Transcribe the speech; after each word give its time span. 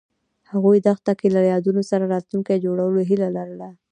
هغوی 0.51 0.77
د 0.81 0.87
دښته 0.87 1.13
له 1.35 1.41
یادونو 1.51 1.81
سره 1.89 2.03
راتلونکی 2.13 2.63
جوړولو 2.65 2.99
هیله 3.09 3.27
لرله. 3.37 3.69